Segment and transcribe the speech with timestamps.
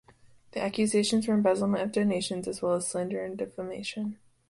[0.53, 4.17] The accusations were embezzlement of donations as well as slander and defamation.